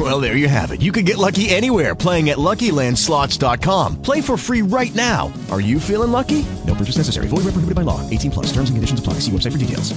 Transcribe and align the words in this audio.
Well, 0.00 0.18
there 0.18 0.34
you 0.34 0.48
have 0.48 0.70
it. 0.70 0.80
You 0.80 0.92
can 0.92 1.04
get 1.04 1.18
lucky 1.18 1.50
anywhere 1.50 1.94
playing 1.94 2.30
at 2.30 2.38
LuckyLandSlots.com. 2.38 4.00
Play 4.00 4.22
for 4.22 4.38
free 4.38 4.62
right 4.62 4.94
now. 4.94 5.30
Are 5.50 5.60
you 5.60 5.78
feeling 5.78 6.10
lucky? 6.10 6.46
No 6.66 6.74
purchase 6.74 6.96
necessary. 6.96 7.26
Void 7.28 7.44
where 7.44 7.52
prohibited 7.52 7.74
by 7.74 7.82
law. 7.82 8.00
18 8.08 8.30
plus. 8.30 8.46
Terms 8.46 8.70
and 8.70 8.78
conditions 8.78 9.00
apply. 9.00 9.14
See 9.20 9.30
website 9.30 9.52
for 9.52 9.58
details. 9.58 9.92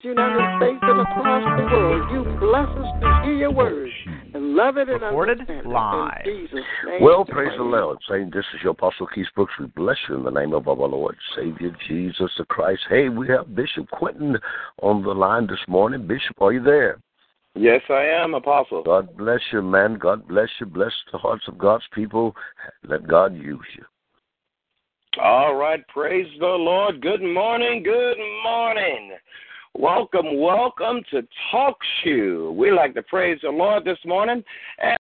United 0.00 0.46
States 0.62 0.78
and 0.82 1.00
across 1.00 1.42
the 1.58 1.76
world, 1.76 2.12
you 2.12 2.38
bless 2.38 2.68
us 2.68 2.86
to 3.02 3.20
hear 3.24 3.34
your 3.34 3.50
words 3.50 3.92
and 4.32 4.54
love 4.54 4.76
it 4.76 4.88
and 4.88 5.02
Recorded 5.02 5.40
understand 5.40 5.66
it. 5.66 5.68
live. 5.68 6.22
In 6.24 6.46
Jesus' 6.46 6.64
name. 6.86 7.02
Well, 7.02 7.24
praise 7.24 7.50
the 7.56 7.64
Lord. 7.64 7.98
Saying 8.08 8.30
this 8.32 8.44
is 8.54 8.62
your 8.62 8.70
Apostle 8.72 9.08
Keith 9.12 9.26
Brooks. 9.34 9.54
We 9.58 9.66
bless 9.66 9.96
you 10.08 10.14
in 10.14 10.22
the 10.22 10.30
name 10.30 10.54
of 10.54 10.68
our 10.68 10.76
Lord, 10.76 11.16
Savior 11.34 11.76
Jesus 11.88 12.30
the 12.38 12.44
Christ. 12.44 12.82
Hey, 12.88 13.08
we 13.08 13.26
have 13.26 13.56
Bishop 13.56 13.90
Quentin 13.90 14.38
on 14.82 15.02
the 15.02 15.10
line 15.10 15.48
this 15.48 15.66
morning. 15.66 16.06
Bishop, 16.06 16.40
are 16.40 16.52
you 16.52 16.62
there? 16.62 17.00
Yes, 17.58 17.80
I 17.90 18.04
am, 18.04 18.34
Apostle. 18.34 18.84
God 18.84 19.16
bless 19.16 19.40
you, 19.52 19.62
man. 19.62 19.98
God 19.98 20.28
bless 20.28 20.48
you. 20.60 20.66
Bless 20.66 20.92
the 21.10 21.18
hearts 21.18 21.42
of 21.48 21.58
God's 21.58 21.82
people. 21.92 22.36
Let 22.88 23.08
God 23.08 23.34
use 23.34 23.66
you. 23.76 23.84
All 25.20 25.56
right, 25.56 25.84
praise 25.88 26.28
the 26.38 26.46
Lord. 26.46 27.02
Good 27.02 27.20
morning, 27.20 27.82
good 27.82 28.16
morning. 28.44 29.10
Welcome, 29.74 30.40
welcome 30.40 31.02
to 31.10 31.22
Talk 31.50 31.76
Shoe. 32.02 32.54
We 32.56 32.70
like 32.70 32.94
to 32.94 33.02
praise 33.02 33.40
the 33.42 33.50
Lord 33.50 33.84
this 33.84 33.98
morning, 34.04 34.44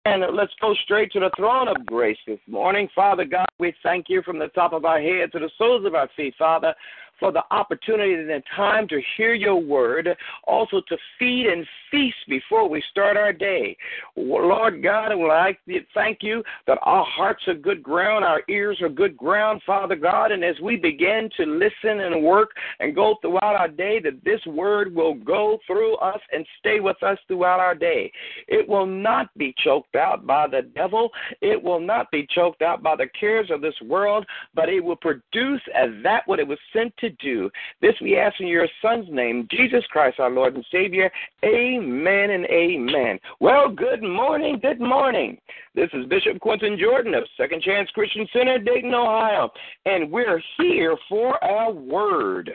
and 0.07 0.25
let's 0.35 0.53
go 0.59 0.75
straight 0.85 1.13
to 1.13 1.21
the 1.21 1.31
throne 1.37 1.69
of 1.69 1.85
grace 1.85 2.19
this 2.27 2.41
morning. 2.49 2.89
Father 2.95 3.27
God, 3.27 3.47
we 3.59 3.75
thank 3.83 4.07
you 4.09 4.23
from 4.23 4.39
the 4.39 4.49
top 4.49 4.73
of 4.73 4.87
our 4.87 5.01
head 5.01 5.31
to 5.33 5.39
the 5.39 5.51
soles 5.59 5.85
of 5.85 5.95
our 5.95 6.09
feet, 6.17 6.35
Father, 6.39 6.75
for 7.19 7.33
the 7.33 7.43
opportunity 7.51 8.15
and 8.15 8.29
the 8.29 8.43
time 8.55 8.87
to 8.89 9.01
hear 9.17 9.35
your 9.35 9.57
word, 9.57 10.09
also 10.45 10.81
to 10.89 10.97
feed 11.19 11.47
and 11.47 11.67
feast 11.91 12.17
before 12.29 12.69
we 12.69 12.83
start 12.91 13.17
our 13.17 13.33
day. 13.33 13.77
Lord 14.17 14.83
God, 14.83 15.13
I 15.13 15.57
thank 15.95 16.19
you 16.23 16.43
that 16.67 16.79
our 16.83 17.05
hearts 17.05 17.43
are 17.49 17.55
good 17.55 17.83
ground, 17.83 18.25
our 18.25 18.43
ears 18.49 18.81
are 18.83 18.89
good 18.89 19.17
ground, 19.17 19.63
Father 19.67 19.97
God, 19.97 20.33
and 20.33 20.45
as 20.45 20.59
we 20.61 20.77
begin 20.77 21.31
to 21.37 21.45
listen 21.45 22.01
and 22.01 22.23
work 22.23 22.51
and 22.81 22.95
go 22.95 23.17
throughout 23.21 23.57
our 23.57 23.69
day, 23.69 24.01
that 24.01 24.25
this 24.25 24.45
word 24.47 24.95
will 24.95 25.15
go 25.15 25.59
through 25.67 25.97
us 25.97 26.21
and 26.33 26.47
stay 26.59 26.81
with 26.81 27.03
us 27.03 27.19
throughout 27.29 27.61
our 27.61 27.75
day. 27.75 28.11
It 28.49 28.69
will 28.69 28.87
not 28.87 29.37
be 29.37 29.55
choked 29.65 29.97
out 29.97 30.27
by 30.27 30.47
the 30.47 30.63
devil, 30.75 31.11
it 31.41 31.63
will 31.63 31.81
not 31.81 32.11
be 32.11 32.27
choked 32.35 32.63
out 32.63 32.83
by 32.83 32.97
the 32.97 33.09
cares 33.19 33.51
of 33.51 33.61
this 33.61 33.75
world, 33.83 34.27
but 34.55 34.69
it 34.69 34.81
will 34.81 34.97
produce 34.97 35.63
as 35.75 35.91
that 36.03 36.23
what 36.27 36.39
it 36.39 36.47
was 36.47 36.59
sent 36.73 36.97
to 36.99 37.06
do. 37.11 37.51
This 37.81 37.95
we 38.01 38.17
ask 38.17 38.41
in 38.41 38.47
your 38.47 38.69
Son's 38.83 39.09
name, 39.11 39.47
Jesus 39.51 39.85
Christ, 39.91 40.21
our 40.21 40.31
Lord 40.31 40.55
and 40.55 40.65
Savior. 40.71 41.11
Amen 41.45 42.31
and 42.31 42.45
amen. 42.47 43.19
Well, 43.41 43.69
good 43.69 44.03
morning, 44.03 44.59
good 44.61 44.81
morning. 44.81 45.39
This 45.75 45.91
is 45.93 46.07
Bishop 46.07 46.41
Quentin 46.41 46.79
Jordan 46.79 47.15
of 47.15 47.25
Second 47.37 47.63
Chance 47.63 47.91
Christian 47.91 48.27
Center, 48.33 48.59
Dayton, 48.59 48.95
Ohio, 48.95 49.51
and 49.85 50.11
we're 50.11 50.43
here 50.57 50.97
for 51.09 51.37
a 51.43 51.71
word. 51.71 52.51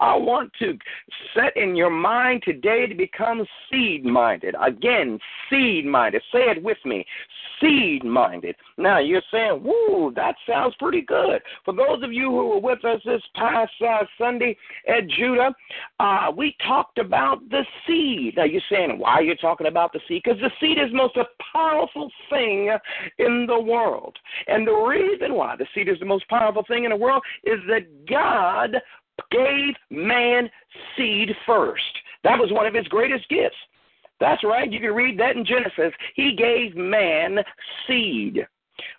I 0.00 0.16
want 0.16 0.52
to 0.58 0.76
set 1.34 1.56
in 1.56 1.76
your 1.76 1.90
mind 1.90 2.42
today 2.44 2.86
to 2.86 2.94
become 2.94 3.46
seed 3.70 4.04
minded. 4.04 4.56
Again, 4.60 5.20
seed 5.48 5.86
minded. 5.86 6.22
Say 6.32 6.50
it 6.50 6.62
with 6.62 6.78
me 6.84 7.06
seed 7.60 8.04
minded. 8.04 8.56
Now 8.76 8.98
you're 8.98 9.22
saying, 9.30 9.62
"Woo, 9.62 10.12
that 10.16 10.36
sounds 10.46 10.74
pretty 10.76 11.02
good." 11.02 11.42
For 11.64 11.72
those 11.72 12.02
of 12.02 12.12
you 12.12 12.30
who 12.30 12.48
were 12.48 12.58
with 12.58 12.84
us 12.84 13.02
this 13.04 13.24
past 13.34 13.72
uh, 14.00 14.04
Sunday 14.18 14.56
at 14.88 15.08
Judah, 15.08 15.54
uh, 16.00 16.30
we 16.36 16.56
talked 16.66 16.98
about 16.98 17.48
the 17.50 17.64
seed. 17.86 18.36
Now 18.36 18.44
you're 18.44 18.60
saying, 18.70 18.98
"Why 18.98 19.14
are 19.14 19.22
you 19.22 19.36
talking 19.36 19.66
about 19.66 19.92
the 19.92 20.00
seed?" 20.08 20.22
Because 20.24 20.40
the 20.40 20.50
seed 20.60 20.78
is 20.78 20.90
the 20.90 20.96
most 20.96 21.16
powerful 21.52 22.10
thing 22.30 22.70
in 23.18 23.46
the 23.46 23.58
world, 23.58 24.16
and 24.46 24.66
the 24.66 24.72
reason 24.72 25.34
why 25.34 25.56
the 25.56 25.66
seed 25.74 25.88
is 25.88 25.98
the 25.98 26.06
most 26.06 26.28
powerful 26.28 26.64
thing 26.66 26.84
in 26.84 26.90
the 26.90 26.96
world 26.96 27.22
is 27.44 27.60
that 27.68 28.06
God 28.06 28.76
gave 29.30 29.74
man 29.90 30.50
seed 30.96 31.30
first. 31.46 31.82
That 32.24 32.38
was 32.38 32.52
one 32.52 32.66
of 32.66 32.74
his 32.74 32.88
greatest 32.88 33.28
gifts. 33.28 33.56
That's 34.20 34.44
right. 34.44 34.70
You 34.70 34.80
can 34.80 34.94
read 34.94 35.18
that 35.18 35.36
in 35.36 35.44
Genesis. 35.44 35.92
He 36.14 36.34
gave 36.36 36.76
man 36.76 37.38
seed. 37.86 38.46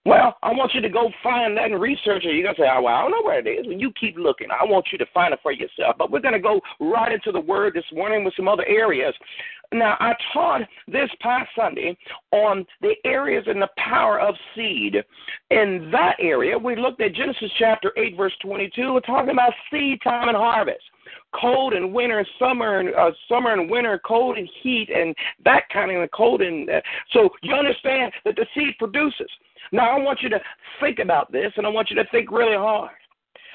Well, 0.05 0.37
I 0.43 0.51
want 0.51 0.73
you 0.73 0.81
to 0.81 0.89
go 0.89 1.09
find 1.23 1.57
that 1.57 1.71
and 1.71 1.81
research 1.81 2.25
it. 2.25 2.33
You're 2.33 2.43
going 2.43 2.55
to 2.55 2.61
say, 2.61 2.67
oh, 2.71 2.83
well, 2.83 2.95
I 2.95 3.01
don't 3.01 3.11
know 3.11 3.23
where 3.23 3.39
it 3.39 3.47
is. 3.47 3.67
When 3.67 3.79
you 3.79 3.91
keep 3.99 4.17
looking, 4.17 4.47
I 4.51 4.63
want 4.63 4.87
you 4.91 4.97
to 4.99 5.05
find 5.13 5.33
it 5.33 5.39
for 5.41 5.51
yourself. 5.51 5.95
But 5.97 6.11
we're 6.11 6.21
going 6.21 6.33
to 6.33 6.39
go 6.39 6.61
right 6.79 7.11
into 7.11 7.31
the 7.31 7.39
Word 7.39 7.73
this 7.73 7.85
morning 7.91 8.23
with 8.23 8.33
some 8.35 8.47
other 8.47 8.65
areas. 8.67 9.13
Now, 9.73 9.97
I 9.99 10.13
taught 10.31 10.61
this 10.87 11.09
past 11.21 11.49
Sunday 11.55 11.97
on 12.31 12.65
the 12.81 12.93
areas 13.03 13.45
and 13.47 13.61
the 13.61 13.69
power 13.77 14.19
of 14.19 14.35
seed. 14.55 14.97
In 15.49 15.89
that 15.91 16.15
area, 16.19 16.57
we 16.57 16.75
looked 16.75 17.01
at 17.01 17.13
Genesis 17.13 17.51
chapter 17.57 17.91
8, 17.97 18.15
verse 18.15 18.33
22. 18.41 18.93
We're 18.93 18.99
talking 19.01 19.31
about 19.31 19.53
seed 19.71 19.99
time 20.03 20.29
and 20.29 20.37
harvest 20.37 20.83
cold 21.39 21.73
and 21.73 21.93
winter, 21.93 22.19
and 22.19 22.27
summer 22.39 22.79
and 22.79 22.93
uh, 22.95 23.11
summer 23.29 23.53
and 23.53 23.69
winter, 23.69 24.01
cold 24.05 24.37
and 24.37 24.49
heat, 24.61 24.89
and 24.89 25.15
that 25.43 25.63
kind 25.71 25.91
of 25.91 26.09
cold 26.11 26.41
and 26.41 26.69
uh, 26.69 26.81
so 27.11 27.29
you 27.41 27.53
understand 27.53 28.11
that 28.23 28.35
the 28.35 28.45
seed 28.55 28.73
produces. 28.79 29.29
Now 29.71 29.95
I 29.95 29.99
want 29.99 30.21
you 30.21 30.29
to 30.29 30.39
think 30.79 30.99
about 30.99 31.31
this, 31.31 31.51
and 31.57 31.65
I 31.65 31.69
want 31.69 31.89
you 31.89 31.95
to 31.97 32.05
think 32.11 32.31
really 32.31 32.55
hard. 32.55 32.91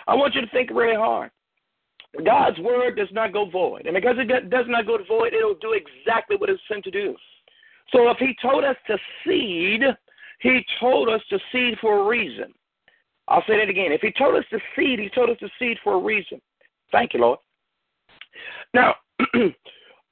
I 0.07 0.15
want 0.15 0.35
you 0.35 0.41
to 0.41 0.51
think 0.51 0.71
really 0.71 0.97
hard. 0.97 1.31
God's 2.25 2.59
word 2.59 2.97
does 2.97 3.09
not 3.13 3.33
go 3.33 3.49
void, 3.49 3.87
and 3.87 3.95
because 3.95 4.17
it 4.19 4.51
does 4.51 4.67
not 4.69 4.87
go 4.87 4.99
void, 5.07 5.33
it'll 5.33 5.55
do 5.55 5.75
exactly 5.75 6.37
what 6.37 6.51
it's 6.51 6.61
sent 6.69 6.85
to 6.85 6.91
do. 6.91 7.15
So 7.93 8.11
if 8.11 8.19
He 8.19 8.35
told 8.43 8.65
us 8.65 8.77
to 8.89 8.99
seed, 9.25 9.83
He 10.41 10.65
told 10.81 11.09
us 11.09 11.21
to 11.31 11.39
seed 11.53 11.79
for 11.81 12.01
a 12.01 12.09
reason. 12.09 12.53
I'll 13.29 13.45
say 13.47 13.59
that 13.59 13.69
again. 13.69 13.93
If 13.93 14.01
He 14.01 14.13
told 14.13 14.35
us 14.35 14.45
to 14.51 14.59
seed, 14.77 14.99
He 14.99 15.09
told 15.09 15.31
us 15.31 15.39
to 15.39 15.49
seed 15.59 15.79
for 15.85 15.95
a 15.95 16.01
reason. 16.01 16.41
Thank 16.91 17.15
you, 17.15 17.21
Lord. 17.21 17.39
Now, 18.75 18.95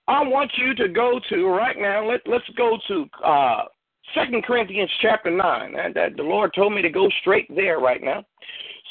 I 0.09 0.23
want 0.23 0.53
you 0.57 0.75
to 0.77 0.89
go 0.89 1.21
to 1.29 1.47
right 1.49 1.77
now. 1.77 2.09
Let 2.09 2.21
Let's 2.27 2.49
go 2.57 2.79
to 2.89 3.07
uh, 3.25 3.65
Second 4.15 4.45
Corinthians 4.45 4.91
chapter 5.01 5.31
nine. 5.31 5.75
And 5.77 5.95
the 5.95 6.23
Lord 6.23 6.53
told 6.55 6.73
me 6.73 6.83
to 6.83 6.91
go 6.91 7.09
straight 7.21 7.47
there 7.55 7.79
right 7.79 8.03
now. 8.03 8.25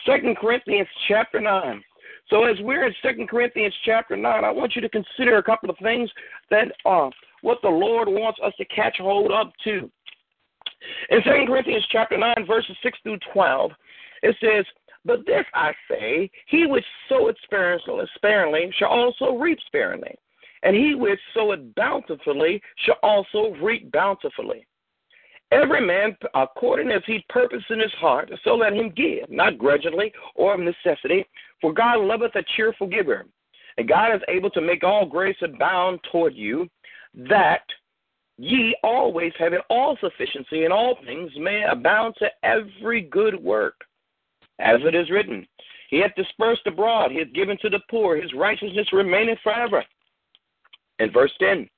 Second 0.05 0.37
Corinthians 0.37 0.87
chapter 1.07 1.39
nine. 1.39 1.83
So 2.29 2.43
as 2.43 2.57
we're 2.59 2.85
in 2.85 2.93
Second 3.01 3.29
Corinthians 3.29 3.73
chapter 3.85 4.17
nine, 4.17 4.43
I 4.43 4.51
want 4.51 4.75
you 4.75 4.81
to 4.81 4.89
consider 4.89 5.37
a 5.37 5.43
couple 5.43 5.69
of 5.69 5.77
things 5.81 6.09
that 6.51 6.67
uh, 6.85 7.09
what 7.41 7.59
the 7.61 7.69
Lord 7.69 8.07
wants 8.09 8.39
us 8.43 8.53
to 8.57 8.65
catch 8.65 8.97
hold 8.99 9.31
of 9.31 9.47
too. 9.63 9.89
In 11.09 11.19
Second 11.23 11.47
Corinthians 11.47 11.85
chapter 11.91 12.17
nine, 12.17 12.45
verses 12.45 12.75
six 12.83 12.97
through 13.03 13.19
twelve, 13.33 13.71
it 14.23 14.35
says, 14.41 14.65
but 15.05 15.25
this 15.25 15.45
I 15.53 15.71
say, 15.89 16.29
he 16.47 16.65
which 16.65 16.83
soweth 17.07 17.37
sparingly 17.45 18.71
shall 18.77 18.89
also 18.89 19.37
reap 19.37 19.59
sparingly, 19.65 20.15
and 20.63 20.75
he 20.75 20.95
which 20.95 21.19
soweth 21.33 21.73
bountifully 21.75 22.61
shall 22.85 22.97
also 23.03 23.55
reap 23.61 23.91
bountifully. 23.91 24.67
Every 25.51 25.85
man 25.85 26.17
according 26.33 26.91
as 26.91 27.03
he 27.05 27.23
purposed 27.29 27.69
in 27.69 27.79
his 27.79 27.93
heart, 27.93 28.29
so 28.43 28.55
let 28.55 28.73
him 28.73 28.89
give, 28.89 29.29
not 29.29 29.57
grudgingly 29.57 30.11
or 30.35 30.53
of 30.53 30.59
necessity, 30.59 31.25
for 31.61 31.73
God 31.73 31.99
loveth 31.99 32.35
a 32.35 32.43
cheerful 32.55 32.87
giver. 32.87 33.25
And 33.77 33.87
God 33.87 34.13
is 34.15 34.21
able 34.27 34.49
to 34.51 34.61
make 34.61 34.83
all 34.83 35.05
grace 35.05 35.37
abound 35.41 35.99
toward 36.11 36.35
you, 36.35 36.67
that 37.29 37.63
ye 38.37 38.75
always 38.83 39.31
having 39.39 39.61
all 39.69 39.97
sufficiency 40.01 40.65
in 40.65 40.71
all 40.71 40.97
things 41.05 41.31
may 41.37 41.63
abound 41.63 42.15
to 42.19 42.27
every 42.43 43.01
good 43.01 43.41
work. 43.41 43.75
As 44.59 44.77
it 44.83 44.95
is 44.95 45.09
written, 45.09 45.47
He 45.89 45.99
hath 45.99 46.15
dispersed 46.15 46.65
abroad, 46.65 47.11
He 47.11 47.19
hath 47.19 47.33
given 47.33 47.57
to 47.61 47.69
the 47.69 47.79
poor, 47.89 48.17
His 48.17 48.33
righteousness 48.33 48.91
remaineth 48.91 49.39
forever. 49.43 49.83
In 50.99 51.11
verse 51.11 51.31
10, 51.39 51.69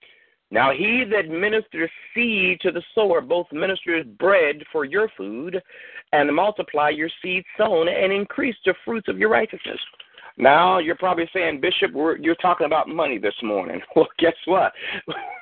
Now 0.51 0.71
he 0.71 1.03
that 1.11 1.29
ministers 1.29 1.91
seed 2.13 2.59
to 2.61 2.71
the 2.71 2.81
sower 2.95 3.21
both 3.21 3.47
ministers 3.51 4.05
bread 4.17 4.63
for 4.71 4.85
your 4.85 5.09
food, 5.15 5.61
and 6.11 6.35
multiply 6.35 6.89
your 6.89 7.09
seed 7.21 7.43
sown, 7.57 7.87
and 7.87 8.11
increase 8.11 8.55
the 8.65 8.73
fruits 8.83 9.07
of 9.07 9.19
your 9.19 9.29
righteousness. 9.29 9.79
Now 10.37 10.79
you're 10.79 10.95
probably 10.95 11.29
saying, 11.33 11.59
Bishop, 11.61 11.91
you're 11.93 12.35
talking 12.35 12.65
about 12.65 12.87
money 12.87 13.17
this 13.17 13.35
morning. 13.43 13.81
Well, 13.95 14.07
guess 14.17 14.35
what? 14.45 14.71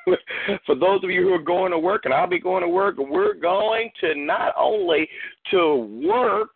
For 0.65 0.75
those 0.75 1.03
of 1.03 1.11
you 1.11 1.21
who 1.21 1.33
are 1.33 1.41
going 1.41 1.71
to 1.71 1.79
work, 1.79 2.05
and 2.05 2.13
I'll 2.13 2.27
be 2.27 2.39
going 2.39 2.63
to 2.63 2.69
work, 2.69 2.95
we're 2.97 3.35
going 3.35 3.91
to 4.01 4.15
not 4.15 4.53
only 4.57 5.07
to 5.51 5.75
work 6.03 6.55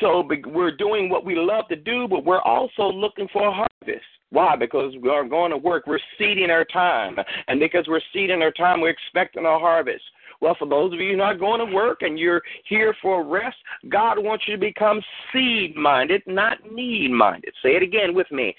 so 0.00 0.28
we're 0.46 0.76
doing 0.76 1.08
what 1.08 1.24
we 1.24 1.36
love 1.36 1.68
to 1.68 1.76
do, 1.76 2.08
but 2.08 2.24
we're 2.24 2.40
also 2.40 2.90
looking 2.90 3.28
for 3.32 3.46
a 3.46 3.52
harvest. 3.52 4.04
Why? 4.34 4.56
Because 4.56 4.92
we 5.00 5.08
are 5.10 5.22
going 5.22 5.52
to 5.52 5.56
work. 5.56 5.86
We're 5.86 6.00
seeding 6.18 6.50
our 6.50 6.64
time. 6.64 7.16
And 7.46 7.60
because 7.60 7.86
we're 7.86 8.00
seeding 8.12 8.42
our 8.42 8.50
time, 8.50 8.80
we're 8.80 8.90
expecting 8.90 9.44
a 9.44 9.58
harvest. 9.60 10.02
Well, 10.40 10.56
for 10.58 10.66
those 10.68 10.92
of 10.92 10.98
you 10.98 11.16
not 11.16 11.38
going 11.38 11.64
to 11.64 11.72
work 11.72 12.02
and 12.02 12.18
you're 12.18 12.42
here 12.68 12.96
for 13.00 13.24
rest, 13.24 13.56
God 13.88 14.18
wants 14.18 14.44
you 14.48 14.54
to 14.54 14.60
become 14.60 15.00
seed 15.32 15.76
minded, 15.76 16.22
not 16.26 16.58
need 16.72 17.12
minded. 17.12 17.54
Say 17.62 17.76
it 17.76 17.82
again 17.84 18.12
with 18.12 18.30
me 18.32 18.56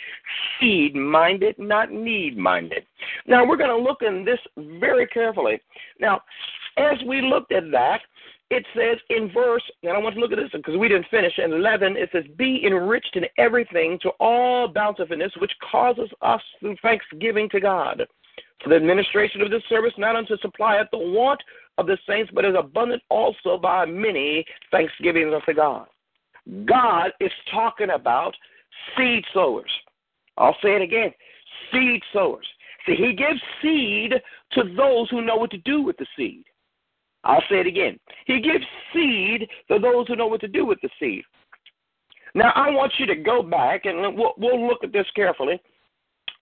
seed 0.59 0.95
minded, 0.95 1.55
not 1.59 1.91
need 1.91 2.37
minded. 2.37 2.85
Now, 3.27 3.45
we're 3.45 3.57
going 3.57 3.69
to 3.69 3.77
look 3.77 4.01
in 4.01 4.23
this 4.23 4.39
very 4.79 5.07
carefully. 5.07 5.59
Now, 5.99 6.21
as 6.77 6.97
we 7.05 7.21
looked 7.21 7.51
at 7.51 7.69
that, 7.71 7.99
it 8.55 8.65
says 8.75 8.97
in 9.09 9.31
verse, 9.31 9.63
and 9.83 9.91
I 9.91 9.97
want 9.99 10.15
to 10.15 10.21
look 10.21 10.31
at 10.31 10.37
this 10.37 10.49
because 10.51 10.77
we 10.77 10.87
didn't 10.87 11.07
finish. 11.11 11.33
In 11.37 11.53
11, 11.53 11.97
it 11.97 12.09
says, 12.11 12.23
Be 12.37 12.65
enriched 12.65 13.15
in 13.15 13.25
everything 13.37 13.99
to 14.01 14.09
all 14.19 14.67
bountifulness, 14.67 15.31
which 15.39 15.51
causes 15.71 16.09
us 16.21 16.41
through 16.59 16.75
thanksgiving 16.81 17.49
to 17.49 17.59
God. 17.59 18.03
For 18.63 18.69
the 18.69 18.75
administration 18.75 19.41
of 19.41 19.51
this 19.51 19.63
service, 19.69 19.93
not 19.97 20.15
unto 20.15 20.37
supply 20.37 20.77
at 20.77 20.89
the 20.91 20.97
want 20.97 21.41
of 21.77 21.87
the 21.87 21.97
saints, 22.07 22.31
but 22.33 22.45
is 22.45 22.55
abundant 22.57 23.03
also 23.09 23.57
by 23.57 23.85
many 23.85 24.45
thanksgivings 24.71 25.33
unto 25.33 25.53
God. 25.53 25.87
God 26.65 27.11
is 27.19 27.31
talking 27.51 27.89
about 27.89 28.35
seed 28.97 29.23
sowers. 29.33 29.71
I'll 30.37 30.55
say 30.61 30.75
it 30.75 30.81
again 30.81 31.11
seed 31.71 32.01
sowers. 32.13 32.47
See, 32.85 32.95
He 32.95 33.13
gives 33.13 33.41
seed 33.61 34.13
to 34.51 34.63
those 34.75 35.09
who 35.09 35.21
know 35.21 35.35
what 35.35 35.51
to 35.51 35.57
do 35.59 35.81
with 35.81 35.97
the 35.97 36.05
seed. 36.15 36.45
I'll 37.25 37.43
say 37.49 37.59
it 37.59 37.67
again. 37.67 37.99
He 38.25 38.39
gives 38.39 38.63
seed 38.93 39.49
to 39.69 39.79
those 39.79 40.07
who 40.07 40.15
know 40.15 40.27
what 40.27 40.41
to 40.41 40.47
do 40.47 40.65
with 40.65 40.79
the 40.81 40.89
seed. 40.99 41.23
Now, 42.35 42.51
I 42.55 42.69
want 42.69 42.93
you 42.97 43.05
to 43.07 43.15
go 43.15 43.41
back 43.41 43.85
and 43.85 44.15
we'll, 44.15 44.33
we'll 44.37 44.67
look 44.67 44.83
at 44.83 44.93
this 44.93 45.07
carefully. 45.15 45.59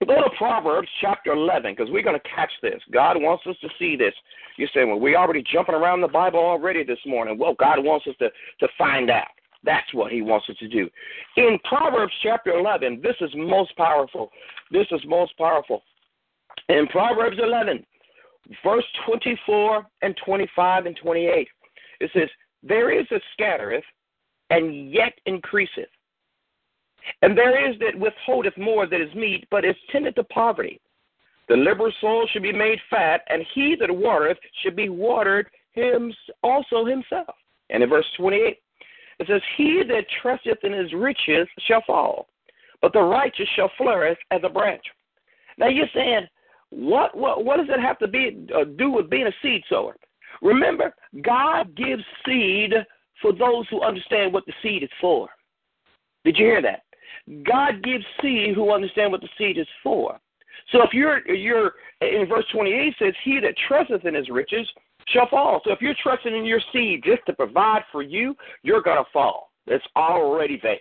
Go 0.05 0.15
to 0.15 0.29
Proverbs 0.37 0.89
chapter 0.99 1.31
11 1.31 1.73
because 1.75 1.91
we're 1.91 2.03
going 2.03 2.19
to 2.19 2.29
catch 2.35 2.51
this. 2.61 2.81
God 2.91 3.15
wants 3.21 3.45
us 3.47 3.55
to 3.61 3.69
see 3.79 3.95
this. 3.95 4.13
You 4.57 4.67
say, 4.73 4.83
well, 4.83 4.99
we're 4.99 5.17
already 5.17 5.43
jumping 5.49 5.75
around 5.75 6.01
the 6.01 6.07
Bible 6.07 6.39
already 6.39 6.83
this 6.83 6.99
morning. 7.05 7.37
Well, 7.37 7.55
God 7.57 7.83
wants 7.83 8.05
us 8.07 8.15
to, 8.19 8.29
to 8.59 8.67
find 8.77 9.09
out. 9.09 9.27
That's 9.63 9.93
what 9.93 10.11
He 10.11 10.21
wants 10.21 10.49
us 10.49 10.57
to 10.57 10.67
do. 10.67 10.89
In 11.37 11.57
Proverbs 11.63 12.11
chapter 12.21 12.51
11, 12.51 13.01
this 13.01 13.15
is 13.21 13.29
most 13.35 13.75
powerful. 13.77 14.29
This 14.71 14.87
is 14.91 14.99
most 15.07 15.37
powerful. 15.37 15.83
In 16.67 16.87
Proverbs 16.87 17.37
11, 17.41 17.85
verse 18.63 18.85
24 19.05 19.85
and 20.01 20.15
25 20.25 20.85
and 20.85 20.97
28, 21.01 21.47
it 21.99 22.11
says, 22.13 22.29
There 22.61 22.91
is 22.97 23.05
that 23.11 23.21
scattereth 23.33 23.85
and 24.49 24.91
yet 24.91 25.13
increaseth 25.25 25.89
and 27.21 27.37
there 27.37 27.69
is 27.69 27.77
that 27.79 27.99
withholdeth 27.99 28.57
more 28.57 28.87
that 28.87 29.01
is 29.01 29.13
meet, 29.13 29.47
but 29.49 29.65
is 29.65 29.75
tended 29.91 30.15
to 30.15 30.23
poverty. 30.25 30.79
The 31.49 31.57
liberal 31.57 31.91
soul 31.99 32.27
should 32.31 32.43
be 32.43 32.53
made 32.53 32.79
fat, 32.89 33.21
and 33.29 33.45
he 33.53 33.75
that 33.79 33.91
watereth 33.91 34.37
should 34.61 34.75
be 34.75 34.89
watered 34.89 35.47
him 35.71 36.13
also 36.41 36.85
himself. 36.85 37.35
And 37.69 37.83
in 37.83 37.89
verse 37.89 38.05
28, 38.17 38.57
it 39.19 39.27
says, 39.27 39.41
He 39.57 39.83
that 39.87 40.05
trusteth 40.21 40.63
in 40.63 40.71
his 40.71 40.93
riches 40.93 41.47
shall 41.67 41.83
fall, 41.85 42.27
but 42.81 42.93
the 42.93 43.01
righteous 43.01 43.47
shall 43.55 43.71
flourish 43.77 44.17
as 44.31 44.41
a 44.43 44.49
branch. 44.49 44.83
Now 45.57 45.67
you're 45.67 45.87
saying, 45.93 46.27
what 46.75 47.15
what 47.15 47.45
what 47.45 47.57
does 47.57 47.67
that 47.67 47.79
have 47.79 47.99
to 47.99 48.07
be 48.07 48.47
uh, 48.55 48.63
do 48.77 48.89
with 48.89 49.09
being 49.09 49.27
a 49.27 49.31
seed 49.41 49.63
sower? 49.69 49.95
Remember, 50.41 50.93
God 51.23 51.75
gives 51.75 52.03
seed 52.25 52.73
for 53.21 53.31
those 53.31 53.67
who 53.69 53.81
understand 53.81 54.33
what 54.33 54.45
the 54.45 54.53
seed 54.61 54.83
is 54.83 54.89
for. 54.99 55.29
Did 56.25 56.37
you 56.37 56.45
hear 56.45 56.61
that? 56.61 56.83
God 57.45 57.83
gives 57.83 58.03
seed 58.21 58.55
who 58.55 58.71
understand 58.71 59.11
what 59.11 59.21
the 59.21 59.29
seed 59.37 59.57
is 59.57 59.67
for. 59.83 60.19
So 60.71 60.81
if 60.81 60.93
you're 60.93 61.27
you're 61.27 61.73
in 62.01 62.25
verse 62.27 62.45
28 62.51 62.95
says, 62.97 63.13
"He 63.23 63.39
that 63.39 63.55
trusteth 63.67 64.05
in 64.05 64.15
his 64.15 64.29
riches 64.29 64.67
shall 65.09 65.27
fall." 65.27 65.61
So 65.63 65.71
if 65.71 65.81
you're 65.81 65.95
trusting 66.01 66.35
in 66.35 66.45
your 66.45 66.61
seed 66.71 67.03
just 67.03 67.25
to 67.27 67.33
provide 67.33 67.83
for 67.91 68.01
you, 68.01 68.35
you're 68.63 68.81
gonna 68.81 69.05
fall. 69.13 69.51
It's 69.67 69.85
already 69.95 70.59
there. 70.61 70.77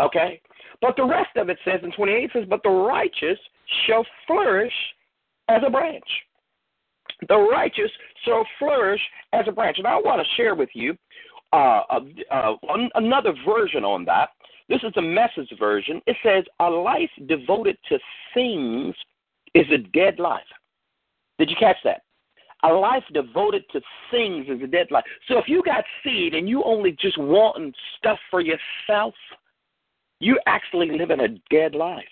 Okay, 0.00 0.40
but 0.80 0.96
the 0.96 1.04
rest 1.04 1.36
of 1.36 1.48
it 1.48 1.58
says 1.64 1.80
in 1.82 1.90
28 1.92 2.32
says, 2.32 2.44
"But 2.46 2.62
the 2.62 2.70
righteous 2.70 3.38
shall 3.84 4.06
flourish 4.26 4.94
as 5.48 5.62
a 5.66 5.70
branch." 5.70 6.08
The 7.28 7.36
righteous 7.36 7.90
shall 8.24 8.46
flourish 8.58 9.00
as 9.32 9.46
a 9.48 9.52
branch. 9.52 9.78
And 9.78 9.86
I 9.86 9.96
want 9.96 10.22
to 10.22 10.34
share 10.36 10.54
with 10.54 10.68
you 10.74 10.96
uh, 11.52 11.80
another 12.94 13.32
version 13.44 13.84
on 13.84 14.04
that. 14.04 14.30
This 14.68 14.80
is 14.82 14.92
the 14.94 15.02
message 15.02 15.50
version. 15.58 16.00
It 16.06 16.16
says, 16.22 16.44
A 16.60 16.68
life 16.68 17.10
devoted 17.26 17.76
to 17.88 17.98
things 18.34 18.94
is 19.54 19.66
a 19.72 19.78
dead 19.78 20.18
life. 20.18 20.42
Did 21.38 21.50
you 21.50 21.56
catch 21.58 21.76
that? 21.84 22.02
A 22.64 22.68
life 22.68 23.04
devoted 23.14 23.64
to 23.72 23.80
things 24.10 24.46
is 24.48 24.62
a 24.62 24.66
dead 24.66 24.88
life. 24.90 25.04
So 25.28 25.38
if 25.38 25.48
you 25.48 25.62
got 25.62 25.84
seed 26.04 26.34
and 26.34 26.48
you 26.48 26.62
only 26.64 26.96
just 27.00 27.16
wanting 27.16 27.72
stuff 27.98 28.18
for 28.30 28.40
yourself, 28.40 29.14
you 30.20 30.38
actually 30.46 30.90
live 30.98 31.10
in 31.10 31.20
a 31.20 31.28
dead 31.50 31.74
life. 31.74 32.04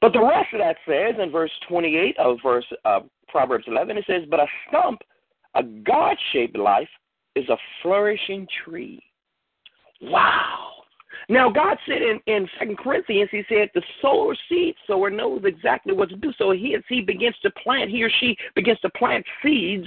But 0.00 0.12
the 0.12 0.20
rest 0.20 0.52
of 0.52 0.60
that 0.60 0.76
says 0.86 1.20
in 1.20 1.30
verse 1.30 1.50
28 1.68 2.16
of 2.18 2.38
verse 2.42 2.66
uh, 2.84 3.00
Proverbs 3.28 3.64
11, 3.66 3.98
it 3.98 4.04
says, 4.06 4.22
But 4.30 4.40
a 4.40 4.46
stump, 4.68 5.00
a 5.54 5.62
God 5.62 6.16
shaped 6.32 6.56
life, 6.56 6.88
is 7.34 7.48
a 7.48 7.56
flourishing 7.82 8.46
tree. 8.64 9.02
Wow. 10.00 10.70
Now, 11.28 11.50
God 11.50 11.76
said 11.86 12.00
in, 12.00 12.20
in 12.26 12.48
2 12.60 12.76
Corinthians, 12.76 13.28
He 13.30 13.42
said, 13.48 13.70
the 13.74 13.82
sower 14.00 14.36
seeds, 14.48 14.78
sower 14.86 15.10
knows 15.10 15.42
exactly 15.44 15.92
what 15.92 16.08
to 16.10 16.16
do. 16.16 16.32
So 16.38 16.52
he, 16.52 16.74
as 16.74 16.82
he 16.88 17.00
begins 17.00 17.36
to 17.42 17.50
plant, 17.62 17.90
he 17.90 18.02
or 18.02 18.10
she 18.20 18.36
begins 18.54 18.80
to 18.80 18.90
plant 18.90 19.26
seeds, 19.42 19.86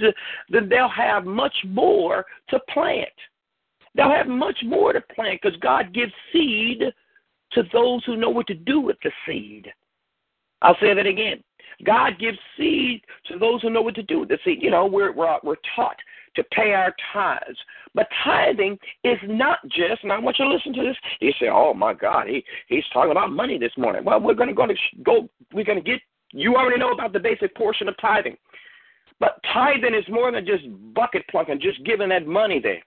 then 0.50 0.68
they'll 0.68 0.88
have 0.88 1.24
much 1.24 1.54
more 1.66 2.24
to 2.50 2.60
plant. 2.72 3.08
They'll 3.94 4.10
have 4.10 4.28
much 4.28 4.58
more 4.64 4.92
to 4.92 5.00
plant 5.00 5.40
because 5.42 5.58
God 5.58 5.92
gives 5.92 6.12
seed 6.32 6.82
to 7.52 7.62
those 7.72 8.04
who 8.04 8.16
know 8.16 8.30
what 8.30 8.46
to 8.46 8.54
do 8.54 8.80
with 8.80 8.96
the 9.02 9.10
seed. 9.26 9.72
I'll 10.62 10.76
say 10.80 10.94
that 10.94 11.06
again. 11.06 11.42
God 11.84 12.18
gives 12.18 12.38
seed 12.56 13.02
to 13.26 13.38
those 13.38 13.62
who 13.62 13.70
know 13.70 13.82
what 13.82 13.94
to 13.96 14.02
do 14.02 14.20
with 14.20 14.28
the 14.28 14.38
seed. 14.44 14.62
You 14.62 14.70
know, 14.70 14.86
we're, 14.86 15.12
we're, 15.12 15.38
we're 15.42 15.56
taught 15.74 15.96
to 16.36 16.44
pay 16.44 16.72
our 16.72 16.94
tithes. 17.12 17.58
But 17.94 18.08
tithing 18.24 18.78
is 19.04 19.18
not 19.24 19.58
just, 19.68 20.02
and 20.02 20.12
I 20.12 20.18
want 20.18 20.38
you 20.38 20.46
to 20.46 20.50
listen 20.50 20.72
to 20.74 20.82
this. 20.82 20.96
You 21.20 21.32
say, 21.38 21.48
oh 21.52 21.74
my 21.74 21.92
God, 21.92 22.28
he, 22.28 22.44
he's 22.68 22.84
talking 22.92 23.10
about 23.10 23.32
money 23.32 23.58
this 23.58 23.72
morning. 23.76 24.04
Well, 24.04 24.20
we're 24.20 24.34
going 24.34 24.48
to 24.48 24.54
go, 24.54 24.66
go 25.02 25.28
we're 25.52 25.64
going 25.64 25.82
to 25.82 25.90
get, 25.90 26.00
you 26.32 26.54
already 26.56 26.78
know 26.78 26.92
about 26.92 27.12
the 27.12 27.20
basic 27.20 27.54
portion 27.54 27.88
of 27.88 27.94
tithing. 28.00 28.36
But 29.20 29.40
tithing 29.52 29.94
is 29.94 30.04
more 30.08 30.32
than 30.32 30.46
just 30.46 30.64
bucket 30.94 31.24
plunking, 31.30 31.60
just 31.60 31.84
giving 31.84 32.08
that 32.08 32.26
money 32.26 32.60
there. 32.60 32.82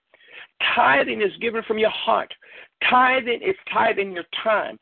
Tithing 0.75 1.21
is 1.21 1.31
given 1.39 1.61
from 1.63 1.77
your 1.77 1.91
heart. 1.91 2.33
Tithing 2.89 3.41
is 3.41 3.55
tithing 3.73 4.11
your 4.13 4.25
time. 4.43 4.77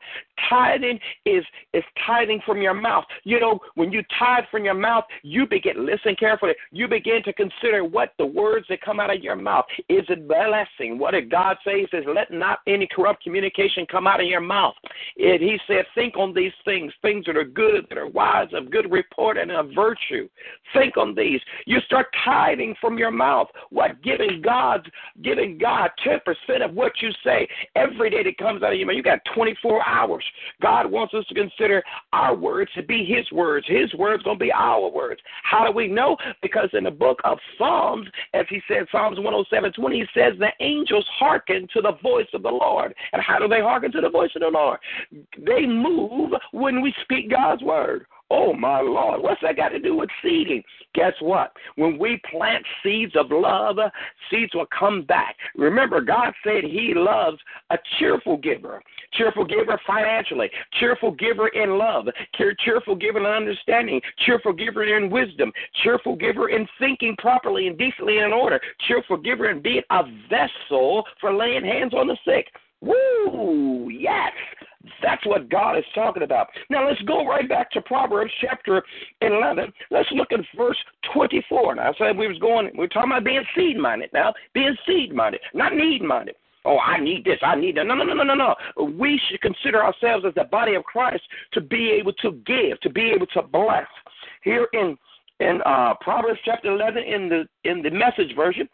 Tithing 0.50 0.98
is 1.24 1.44
is 1.72 1.84
tithing 2.06 2.40
from 2.44 2.60
your 2.60 2.74
mouth. 2.74 3.04
You 3.22 3.38
know, 3.40 3.60
when 3.76 3.92
you 3.92 4.02
tithe 4.18 4.44
from 4.50 4.64
your 4.64 4.74
mouth, 4.74 5.04
you 5.22 5.46
begin 5.46 5.86
listen 5.86 6.16
carefully. 6.16 6.54
You 6.72 6.88
begin 6.88 7.22
to 7.24 7.32
consider 7.32 7.84
what 7.84 8.12
the 8.18 8.26
words 8.26 8.66
that 8.68 8.80
come 8.82 9.00
out 9.00 9.14
of 9.14 9.22
your 9.22 9.36
mouth 9.36 9.64
is 9.88 10.04
it 10.08 10.26
blessing. 10.26 10.98
What 10.98 11.12
did 11.12 11.30
God 11.30 11.56
say? 11.64 11.80
He 11.80 11.86
says, 11.90 12.04
"Let 12.06 12.32
not 12.32 12.60
any 12.66 12.86
corrupt 12.86 13.22
communication 13.22 13.86
come 13.86 14.06
out 14.06 14.20
of 14.20 14.26
your 14.26 14.40
mouth." 14.40 14.74
And 15.18 15.40
He 15.40 15.58
said, 15.66 15.86
"Think 15.94 16.16
on 16.16 16.34
these 16.34 16.52
things, 16.64 16.92
things 17.00 17.24
that 17.26 17.36
are 17.36 17.44
good, 17.44 17.88
that 17.88 17.98
are 17.98 18.08
wise, 18.08 18.52
of 18.52 18.70
good 18.70 18.90
report, 18.90 19.38
and 19.38 19.52
of 19.52 19.70
virtue. 19.70 20.28
Think 20.72 20.96
on 20.96 21.14
these." 21.14 21.40
You 21.64 21.80
start 21.80 22.08
tithing 22.24 22.74
from 22.80 22.98
your 22.98 23.12
mouth. 23.12 23.50
What 23.70 24.02
giving 24.02 24.42
God, 24.42 24.90
giving 25.22 25.58
God 25.58 25.90
ten 26.02 26.20
percent 26.20 26.62
of 26.62 26.74
what 26.74 27.00
you 27.00 27.10
say 27.22 27.48
every 27.76 27.93
day 28.10 28.22
that 28.22 28.38
comes 28.38 28.62
out 28.62 28.72
of 28.72 28.78
your 28.78 28.86
mouth. 28.86 28.96
You 28.96 29.02
got 29.02 29.20
24 29.34 29.86
hours. 29.86 30.24
God 30.60 30.90
wants 30.90 31.14
us 31.14 31.24
to 31.26 31.34
consider 31.34 31.82
our 32.12 32.34
words 32.34 32.70
to 32.74 32.82
be 32.82 33.04
His 33.04 33.30
words. 33.32 33.66
His 33.68 33.92
words 33.94 34.22
going 34.22 34.38
to 34.38 34.44
be 34.44 34.52
our 34.52 34.90
words. 34.90 35.20
How 35.42 35.66
do 35.66 35.72
we 35.72 35.88
know? 35.88 36.16
Because 36.42 36.68
in 36.72 36.84
the 36.84 36.90
book 36.90 37.20
of 37.24 37.38
Psalms, 37.58 38.06
as 38.32 38.46
He 38.48 38.60
said, 38.68 38.86
Psalms 38.90 39.18
107 39.18 39.72
20, 39.72 39.98
He 39.98 40.06
says, 40.14 40.32
The 40.38 40.52
angels 40.60 41.06
hearken 41.18 41.68
to 41.74 41.80
the 41.80 41.92
voice 42.02 42.28
of 42.34 42.42
the 42.42 42.50
Lord. 42.50 42.94
And 43.12 43.22
how 43.22 43.38
do 43.38 43.48
they 43.48 43.60
hearken 43.60 43.92
to 43.92 44.00
the 44.00 44.10
voice 44.10 44.30
of 44.34 44.42
the 44.42 44.48
Lord? 44.48 44.78
They 45.38 45.66
move 45.66 46.32
when 46.52 46.82
we 46.82 46.94
speak 47.02 47.30
God's 47.30 47.62
word. 47.62 48.06
Oh 48.36 48.52
my 48.52 48.80
Lord, 48.80 49.22
what's 49.22 49.40
that 49.42 49.56
got 49.56 49.68
to 49.68 49.78
do 49.78 49.96
with 49.96 50.10
seeding? 50.20 50.60
Guess 50.92 51.12
what? 51.20 51.52
When 51.76 51.98
we 51.98 52.20
plant 52.28 52.64
seeds 52.82 53.14
of 53.14 53.26
love, 53.30 53.76
seeds 54.28 54.52
will 54.54 54.66
come 54.76 55.02
back. 55.02 55.36
Remember, 55.54 56.00
God 56.00 56.32
said 56.42 56.64
He 56.64 56.94
loves 56.96 57.38
a 57.70 57.76
cheerful 57.96 58.36
giver. 58.36 58.82
Cheerful 59.12 59.44
giver 59.44 59.80
financially, 59.86 60.50
cheerful 60.80 61.12
giver 61.12 61.46
in 61.48 61.78
love, 61.78 62.06
cheerful 62.64 62.96
giver 62.96 63.20
in 63.20 63.26
understanding, 63.26 64.00
cheerful 64.26 64.52
giver 64.52 64.82
in 64.96 65.10
wisdom, 65.10 65.52
cheerful 65.84 66.16
giver 66.16 66.48
in 66.48 66.66
thinking 66.80 67.14
properly 67.18 67.68
and 67.68 67.78
decently 67.78 68.16
and 68.16 68.26
in 68.26 68.32
order, 68.32 68.60
cheerful 68.88 69.16
giver 69.16 69.48
in 69.48 69.62
being 69.62 69.82
a 69.90 70.02
vessel 70.28 71.04
for 71.20 71.32
laying 71.32 71.64
hands 71.64 71.94
on 71.94 72.08
the 72.08 72.16
sick. 72.24 72.48
Woo! 72.80 73.88
Yes! 73.90 74.32
What 75.24 75.48
God 75.48 75.78
is 75.78 75.84
talking 75.94 76.22
about. 76.22 76.48
Now 76.70 76.88
let's 76.88 77.00
go 77.02 77.26
right 77.26 77.48
back 77.48 77.70
to 77.72 77.80
Proverbs 77.80 78.32
chapter 78.40 78.82
11. 79.20 79.72
Let's 79.90 80.08
look 80.12 80.32
at 80.32 80.40
verse 80.56 80.76
24. 81.12 81.76
Now 81.76 81.90
I 81.90 81.92
said 81.98 82.16
we 82.16 82.28
was 82.28 82.38
going, 82.38 82.70
we 82.76 82.84
are 82.84 82.88
talking 82.88 83.10
about 83.10 83.24
being 83.24 83.44
seed 83.56 83.76
minded 83.78 84.10
now, 84.12 84.32
being 84.52 84.76
seed 84.86 85.14
minded, 85.14 85.40
not 85.54 85.74
need 85.74 86.02
minded. 86.02 86.36
Oh, 86.66 86.78
I 86.78 86.98
need 86.98 87.24
this. 87.24 87.38
I 87.42 87.56
need 87.56 87.76
that. 87.76 87.86
No, 87.86 87.94
no, 87.94 88.04
no, 88.04 88.14
no, 88.14 88.22
no, 88.22 88.34
no. 88.34 88.86
We 88.96 89.20
should 89.28 89.40
consider 89.42 89.84
ourselves 89.84 90.24
as 90.26 90.34
the 90.34 90.44
body 90.44 90.74
of 90.74 90.84
Christ 90.84 91.22
to 91.52 91.60
be 91.60 91.90
able 91.90 92.14
to 92.14 92.32
give, 92.46 92.80
to 92.80 92.90
be 92.90 93.10
able 93.14 93.26
to 93.28 93.42
bless. 93.42 93.86
Here 94.42 94.68
in 94.72 94.96
in 95.40 95.60
uh, 95.66 95.94
Proverbs 96.00 96.38
chapter 96.44 96.72
11 96.72 97.02
in 97.02 97.28
the 97.28 97.70
in 97.70 97.82
the 97.82 97.90
Message 97.90 98.34
version, 98.34 98.68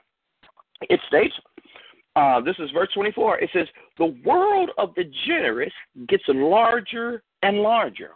it 0.82 1.00
states, 1.08 1.34
uh, 2.16 2.40
this 2.40 2.56
is 2.58 2.70
verse 2.72 2.88
24. 2.94 3.38
It 3.38 3.50
says, 3.52 3.66
"The 3.98 4.16
world 4.24 4.70
of 4.78 4.94
the 4.96 5.04
generous 5.26 5.72
gets 6.08 6.24
larger 6.28 7.22
and 7.42 7.58
larger." 7.58 8.10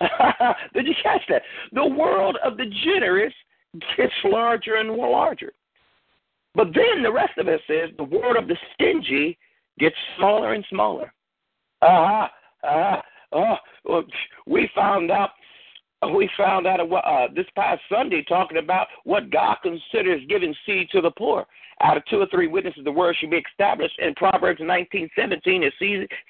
Did 0.74 0.86
you 0.86 0.94
catch 1.02 1.22
that? 1.28 1.42
The 1.72 1.86
world 1.86 2.38
of 2.44 2.56
the 2.56 2.66
generous 2.84 3.34
gets 3.96 4.12
larger 4.24 4.76
and 4.76 4.90
larger. 4.90 5.52
But 6.54 6.68
then 6.74 7.02
the 7.02 7.12
rest 7.12 7.38
of 7.38 7.48
it 7.48 7.60
says 7.66 7.90
the 7.96 8.04
world 8.04 8.36
of 8.36 8.48
the 8.48 8.56
stingy 8.74 9.38
gets 9.78 9.96
smaller 10.16 10.54
and 10.54 10.64
smaller. 10.68 11.12
Uh 11.80 11.86
huh. 12.08 12.28
Uh, 12.62 13.00
oh, 13.32 13.54
well, 13.84 14.04
we 14.46 14.70
found 14.74 15.10
out. 15.10 15.30
We 16.14 16.28
found 16.36 16.66
out 16.66 16.80
uh, 16.80 17.28
this 17.32 17.46
past 17.54 17.80
Sunday 17.88 18.24
talking 18.28 18.58
about 18.58 18.88
what 19.04 19.30
God 19.30 19.58
considers 19.62 20.20
giving 20.28 20.52
seed 20.66 20.88
to 20.90 21.00
the 21.00 21.12
poor. 21.12 21.46
Out 21.80 21.96
of 21.96 22.04
two 22.06 22.20
or 22.20 22.26
three 22.26 22.46
witnesses, 22.46 22.84
the 22.84 22.92
word 22.92 23.16
should 23.18 23.30
be 23.30 23.42
established. 23.50 23.98
In 23.98 24.14
Proverbs 24.14 24.60
19:17, 24.60 25.62
it 25.62 25.72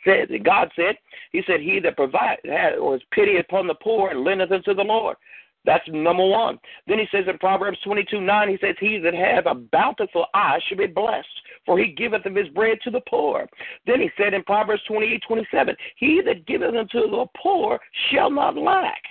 says 0.05 0.29
God 0.43 0.71
said, 0.77 0.97
He 1.33 1.43
said, 1.47 1.61
"He 1.61 1.79
that 1.81 1.97
provides 1.97 2.41
or 2.45 2.93
has 2.93 3.03
pity 3.11 3.39
upon 3.39 3.67
the 3.67 3.75
poor 3.75 4.11
and 4.11 4.25
lendeth 4.25 4.53
unto 4.53 4.75
the 4.75 4.85
Lord." 4.85 5.17
That's 5.65 5.87
number 5.89 6.27
one. 6.27 6.59
Then 6.87 6.99
he 6.99 7.07
says 7.13 7.25
in 7.29 7.39
Proverbs 7.39 7.79
22 7.85 8.21
9, 8.21 8.49
he 8.49 8.59
says, 8.61 8.75
He 8.81 8.99
that 8.99 9.15
hath 9.15 9.47
a 9.47 9.55
bountiful 9.55 10.27
eye 10.35 10.59
should 10.67 10.79
be 10.79 10.87
blessed, 10.87 11.29
for 11.65 11.79
he 11.79 11.93
giveth 11.93 12.27
of 12.27 12.35
his 12.35 12.49
bread 12.49 12.79
to 12.83 12.91
the 12.91 13.03
poor. 13.09 13.47
Then 13.87 14.01
he 14.01 14.11
said 14.17 14.35
in 14.35 14.43
Proverbs 14.43 14.83
28 14.89 15.23
27, 15.27 15.77
He 15.97 16.21
that 16.25 16.47
giveth 16.47 16.75
unto 16.75 17.03
the 17.03 17.27
poor 17.41 17.79
shall 18.11 18.31
not 18.31 18.57
lack. 18.57 19.03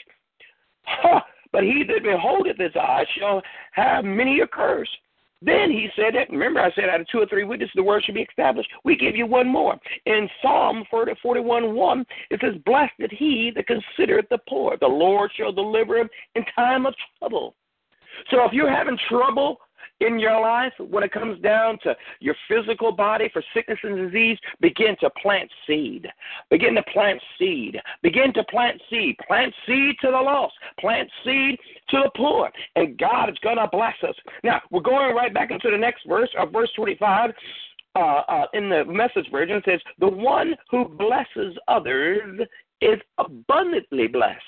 But 1.53 1.63
he 1.63 1.83
that 1.83 2.03
beholdeth 2.03 2.57
his 2.57 2.75
eye 2.75 3.05
shall 3.17 3.41
have 3.73 4.05
many 4.05 4.39
a 4.39 4.47
curse. 4.47 4.87
Then 5.41 5.71
he 5.71 5.89
said 5.95 6.13
that, 6.15 6.29
remember 6.29 6.59
I 6.59 6.71
said 6.73 6.89
out 6.89 7.01
of 7.01 7.07
two 7.07 7.19
or 7.19 7.25
three 7.25 7.43
witnesses 7.43 7.73
the 7.75 7.83
word 7.83 8.03
should 8.03 8.15
be 8.15 8.21
established. 8.21 8.69
We 8.83 8.95
give 8.95 9.15
you 9.15 9.25
one 9.25 9.47
more. 9.47 9.75
In 10.05 10.29
Psalm 10.41 10.83
41 10.91 11.73
1, 11.73 12.05
it 12.29 12.39
says, 12.41 12.61
Blessed 12.65 13.11
he 13.11 13.51
that 13.55 13.65
considereth 13.67 14.29
the 14.29 14.37
poor. 14.47 14.77
The 14.79 14.87
Lord 14.87 15.31
shall 15.35 15.51
deliver 15.51 15.97
him 15.97 16.09
in 16.35 16.45
time 16.55 16.85
of 16.85 16.93
trouble. 17.17 17.55
So 18.29 18.43
if 18.45 18.53
you're 18.53 18.71
having 18.71 18.97
trouble 19.09 19.57
in 20.01 20.19
your 20.19 20.41
life, 20.41 20.73
when 20.79 21.03
it 21.03 21.11
comes 21.11 21.39
down 21.41 21.77
to 21.83 21.95
your 22.19 22.35
physical 22.47 22.91
body 22.91 23.29
for 23.31 23.43
sickness 23.53 23.79
and 23.83 23.95
disease, 23.95 24.37
begin 24.59 24.95
to 24.99 25.09
plant 25.21 25.49
seed. 25.67 26.07
Begin 26.49 26.75
to 26.75 26.83
plant 26.83 27.21
seed. 27.37 27.79
Begin 28.01 28.33
to 28.33 28.43
plant 28.45 28.81
seed. 28.89 29.15
Plant 29.27 29.53
seed 29.65 29.95
to 30.01 30.07
the 30.07 30.11
lost. 30.11 30.53
Plant 30.79 31.09
seed 31.23 31.57
to 31.89 31.97
the 32.03 32.11
poor. 32.17 32.49
And 32.75 32.97
God 32.97 33.29
is 33.29 33.37
going 33.43 33.57
to 33.57 33.67
bless 33.71 33.95
us. 34.07 34.15
Now, 34.43 34.61
we're 34.71 34.81
going 34.81 35.15
right 35.15 35.33
back 35.33 35.51
into 35.51 35.69
the 35.69 35.77
next 35.77 36.07
verse, 36.07 36.29
uh, 36.37 36.47
verse 36.47 36.71
25. 36.75 37.31
Uh, 37.93 37.99
uh, 37.99 38.45
in 38.53 38.69
the 38.69 38.85
message 38.85 39.29
version, 39.31 39.57
it 39.57 39.63
says, 39.65 39.81
The 39.99 40.07
one 40.07 40.55
who 40.69 40.87
blesses 40.87 41.57
others 41.67 42.47
is 42.81 42.99
abundantly 43.17 44.07
blessed. 44.07 44.39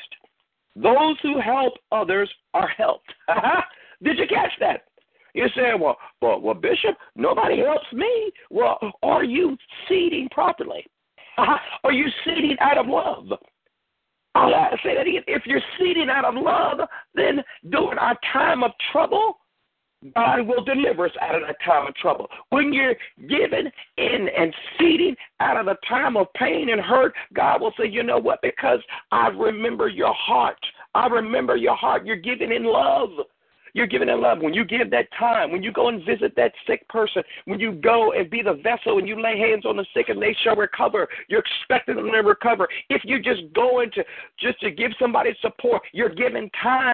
Those 0.75 1.17
who 1.21 1.39
help 1.39 1.73
others 1.91 2.29
are 2.53 2.69
helped. 2.69 3.13
Did 4.03 4.17
you 4.17 4.27
catch 4.27 4.51
that? 4.59 4.85
You 5.33 5.47
say, 5.55 5.71
well, 5.79 5.97
well, 6.21 6.39
well, 6.39 6.53
Bishop, 6.53 6.95
nobody 7.15 7.59
helps 7.59 7.91
me. 7.91 8.31
Well, 8.51 8.77
are 9.01 9.23
you 9.23 9.57
seeding 9.87 10.27
properly? 10.31 10.85
Uh-huh. 11.37 11.57
Are 11.83 11.91
you 11.91 12.05
seeding 12.23 12.55
out 12.61 12.77
of 12.77 12.87
love? 12.87 13.39
I'll 14.35 14.51
say 14.83 14.95
that 14.95 15.07
again. 15.07 15.23
If 15.27 15.43
you're 15.45 15.61
seeding 15.79 16.09
out 16.09 16.25
of 16.25 16.35
love, 16.35 16.87
then 17.13 17.43
during 17.69 17.97
our 17.97 18.17
time 18.31 18.63
of 18.63 18.71
trouble, 18.91 19.37
God 20.15 20.47
will 20.47 20.63
deliver 20.63 21.05
us 21.05 21.11
out 21.21 21.35
of 21.35 21.41
that 21.47 21.55
time 21.65 21.87
of 21.87 21.95
trouble. 21.95 22.27
When 22.49 22.73
you're 22.73 22.95
giving 23.29 23.71
in 23.97 24.27
and 24.37 24.53
seeding 24.77 25.15
out 25.39 25.57
of 25.57 25.65
the 25.65 25.77
time 25.87 26.17
of 26.17 26.27
pain 26.33 26.69
and 26.69 26.81
hurt, 26.81 27.13
God 27.33 27.61
will 27.61 27.73
say, 27.79 27.87
you 27.87 28.03
know 28.03 28.17
what? 28.17 28.39
Because 28.41 28.79
I 29.11 29.27
remember 29.27 29.87
your 29.87 30.13
heart. 30.13 30.59
I 30.93 31.07
remember 31.07 31.55
your 31.55 31.75
heart. 31.75 32.05
You're 32.05 32.17
giving 32.17 32.51
in 32.51 32.65
love. 32.65 33.09
You're 33.73 33.87
giving 33.87 34.09
in 34.09 34.21
love. 34.21 34.39
When 34.41 34.53
you 34.53 34.65
give 34.65 34.91
that 34.91 35.07
time, 35.17 35.51
when 35.51 35.63
you 35.63 35.71
go 35.71 35.89
and 35.89 36.05
visit 36.05 36.35
that 36.35 36.53
sick 36.67 36.87
person, 36.89 37.23
when 37.45 37.59
you 37.59 37.71
go 37.71 38.13
and 38.13 38.29
be 38.29 38.41
the 38.41 38.53
vessel 38.53 38.99
and 38.99 39.07
you 39.07 39.21
lay 39.21 39.37
hands 39.37 39.65
on 39.65 39.77
the 39.77 39.85
sick 39.93 40.09
and 40.09 40.21
they 40.21 40.35
shall 40.43 40.55
recover, 40.55 41.07
you're 41.27 41.41
expecting 41.41 41.95
them 41.95 42.11
to 42.11 42.19
recover. 42.19 42.67
If 42.89 43.01
you 43.03 43.19
just 43.21 43.41
go 43.53 43.81
into 43.81 44.03
just 44.39 44.59
to 44.61 44.71
give 44.71 44.91
somebody 44.99 45.35
support, 45.41 45.81
you're 45.91 46.13
giving 46.13 46.49
time. 46.61 46.92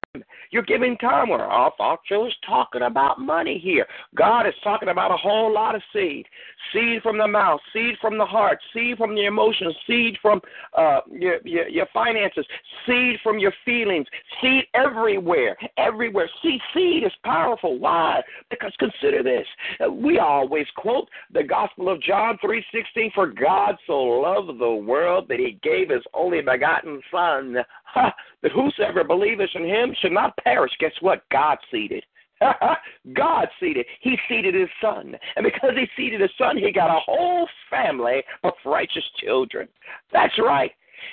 You're 0.50 0.63
giving 0.63 0.98
time. 0.98 1.30
Where 1.30 1.39
I 1.39 1.70
thought 1.78 2.00
you 2.10 2.18
was 2.18 2.36
talking 2.46 2.82
about 2.82 3.20
money 3.20 3.60
here. 3.60 3.86
God 4.16 4.48
is 4.48 4.56
talking 4.63 4.89
about 4.89 5.12
a 5.12 5.18
whole 5.18 5.54
lot 5.54 5.75
of 5.75 5.84
seed. 5.94 6.25
Seed 6.74 7.04
from 7.04 7.20
the 7.20 7.28
mouth, 7.28 7.60
seed 7.72 7.96
from 8.01 8.18
the 8.18 8.25
heart, 8.25 8.58
seed 8.74 8.98
from 8.98 9.13
the 9.13 9.25
emotions, 9.25 9.75
seed 9.86 10.18
from 10.20 10.42
uh, 10.75 11.01
your, 11.12 11.38
your 11.46 11.68
your 11.70 11.86
finances, 11.94 12.46
seed 12.88 13.18
from 13.22 13.38
your 13.38 13.54
feelings, 13.63 14.08
seed 14.42 14.63
everywhere, 14.74 15.56
everywhere. 15.78 16.28
Seed 16.42 16.60
seed 16.74 17.04
is 17.04 17.13
powerful. 17.24 17.78
Why? 17.78 18.22
Because 18.50 18.74
consider 18.80 19.22
this. 19.22 19.46
We 19.92 20.18
always 20.18 20.66
quote 20.75 21.08
the 21.32 21.44
Gospel 21.44 21.88
of 21.88 22.01
John 22.01 22.39
3:16 22.44 23.12
for 23.13 23.28
God 23.28 23.78
so 23.86 23.94
loved 24.01 24.60
the 24.60 24.72
world 24.72 25.28
that 25.30 25.39
he 25.39 25.60
gave 25.62 25.89
his 25.89 26.04
only 26.16 26.42
begotten 26.42 27.00
son 27.12 27.58
that 28.41 28.51
whosoever 28.51 29.03
believeth 29.03 29.50
in 29.55 29.65
him 29.65 29.93
should 30.00 30.12
not 30.12 30.38
perish. 30.38 30.72
Guess 30.79 30.93
what? 31.01 31.24
God 31.31 31.58
seeded. 31.72 32.03
God 33.13 33.48
seeded. 33.60 33.86
He 34.01 34.17
seeded 34.27 34.55
his 34.55 34.69
son. 34.81 35.15
And 35.36 35.43
because 35.43 35.72
he 35.75 35.88
seeded 35.98 36.22
his 36.22 36.31
son, 36.38 36.58
he 36.58 36.72
got 36.72 36.96
a 36.96 37.00
whole 37.05 37.48
family 37.69 38.24
of 38.43 38.53
righteous 38.65 39.03
children. 39.17 39.67
That's 40.13 40.38
right. 40.39 40.72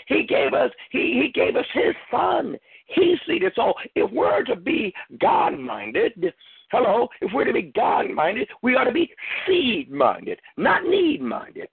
He 0.08 0.24
gave 0.26 0.52
us 0.52 0.70
he, 0.90 1.20
he 1.22 1.30
gave 1.32 1.56
us 1.56 1.66
his 1.72 1.94
son. 2.10 2.56
He 2.86 3.16
seeded. 3.26 3.52
So 3.56 3.74
if 3.94 4.10
we're 4.10 4.44
to 4.44 4.56
be 4.56 4.92
God 5.20 5.58
minded, 5.58 6.32
hello, 6.70 7.08
if 7.20 7.30
we're 7.32 7.44
to 7.44 7.52
be 7.52 7.72
God 7.74 8.10
minded, 8.10 8.48
we 8.62 8.74
ought 8.74 8.84
to 8.84 8.92
be 8.92 9.10
seed 9.46 9.90
minded, 9.90 10.40
not 10.56 10.84
need 10.84 11.20
minded. 11.20 11.68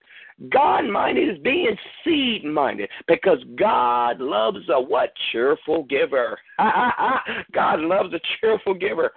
God 0.51 0.85
minded 0.85 1.29
is 1.29 1.37
being 1.43 1.75
seed 2.03 2.43
minded 2.43 2.89
because 3.07 3.37
God 3.57 4.19
loves 4.19 4.59
a 4.69 4.81
what? 4.81 5.13
Cheerful 5.31 5.83
giver. 5.83 6.37
God 6.59 7.79
loves 7.79 8.13
a 8.13 8.19
cheerful 8.39 8.73
giver. 8.73 9.11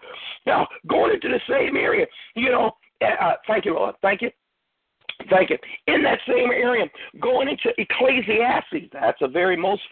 Now, 0.47 0.69
going 0.87 1.15
into 1.15 1.29
the 1.29 1.41
same 1.49 1.77
area, 1.77 2.07
you 2.35 2.51
know, 2.51 2.73
uh, 3.03 3.25
uh 3.25 3.35
thank 3.47 3.65
you, 3.65 3.75
Lord. 3.75 3.95
Thank 4.03 4.23
you. 4.23 4.31
Thank 5.31 5.51
you. 5.51 5.59
In 5.87 6.03
that 6.03 6.19
same 6.29 6.51
area, 6.51 6.85
going 7.21 7.49
into 7.49 7.71
Ecclesiastes, 7.79 8.91
that's 8.93 9.21
a 9.23 9.29
very 9.29 9.57
most 9.57 9.83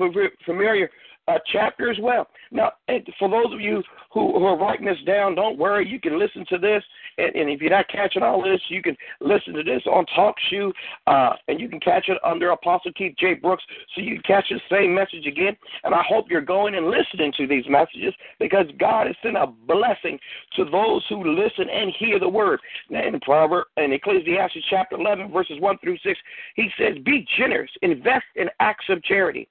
familiar 0.45 0.91
uh, 1.29 1.39
chapter 1.53 1.91
as 1.91 1.97
well. 2.01 2.29
Now, 2.51 2.73
for 3.19 3.29
those 3.29 3.53
of 3.53 3.61
you 3.61 3.83
who, 4.13 4.39
who 4.39 4.45
are 4.45 4.59
writing 4.59 4.87
this 4.87 4.99
down, 5.07 5.35
don't 5.35 5.59
worry. 5.59 5.89
You 5.89 6.01
can 6.01 6.19
listen 6.19 6.45
to 6.51 6.59
this, 6.59 6.83
and, 7.19 7.35
and 7.35 7.51
if 7.51 7.61
you're 7.61 7.71
not 7.71 7.89
catching 7.89 8.23
all 8.23 8.43
this, 8.43 8.61
you 8.69 8.83
can 8.83 8.97
listen 9.21 9.55
to 9.55 9.63
this 9.63 9.83
on 9.87 10.05
TalkShoe, 10.17 10.73
uh, 11.07 11.35
and 11.49 11.61
you 11.61 11.69
can 11.69 11.81
catch 11.81 12.09
it 12.09 12.19
under 12.25 12.51
Apostle 12.51 12.93
Keith 12.93 13.15
J. 13.19 13.35
Brooks, 13.35 13.65
so 13.95 14.03
you 14.03 14.15
can 14.15 14.23
catch 14.23 14.49
the 14.51 14.61
same 14.71 14.95
message 14.95 15.27
again. 15.27 15.57
And 15.85 15.95
I 15.95 16.03
hope 16.07 16.27
you're 16.29 16.41
going 16.41 16.75
and 16.75 16.89
listening 16.89 17.33
to 17.39 17.47
these 17.47 17.65
messages 17.69 18.15
because 18.39 18.67
God 18.79 19.07
has 19.07 19.17
sent 19.23 19.37
a 19.37 19.47
blessing 19.47 20.19
to 20.57 20.65
those 20.65 21.05
who 21.09 21.35
listen 21.35 21.69
and 21.71 21.93
hear 21.99 22.19
the 22.19 22.29
word. 22.29 22.61
Now, 22.91 23.07
in 23.07 23.19
Proverbs, 23.21 23.69
in 23.77 23.93
Ecclesiastes 23.93 24.59
chapter 24.69 24.97
11, 24.97 25.33
verses 25.33 25.61
1 25.61 25.79
through 25.79 25.99
6, 25.99 26.19
he 26.55 26.69
says, 26.79 26.99
"Be 26.99 27.27
generous, 27.37 27.71
invest 27.83 28.27
in 28.37 28.51
acts 28.61 28.89
of 28.89 29.03
charity." 29.03 29.49